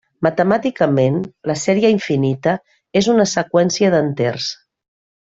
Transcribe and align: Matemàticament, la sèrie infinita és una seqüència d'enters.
Matemàticament, 0.25 1.17
la 1.51 1.55
sèrie 1.63 1.91
infinita 1.97 2.53
és 3.01 3.09
una 3.13 3.27
seqüència 3.35 3.91
d'enters. 3.97 4.49